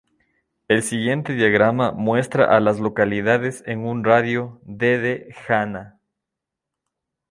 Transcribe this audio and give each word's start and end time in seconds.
El 0.67 0.81
siguiente 0.81 1.33
diagrama 1.35 1.91
muestra 1.91 2.45
a 2.45 2.59
las 2.59 2.79
localidades 2.79 3.61
en 3.67 3.85
un 3.85 4.03
radio 4.03 4.59
de 4.63 4.97
de 4.97 5.35
Hanna. 5.47 5.99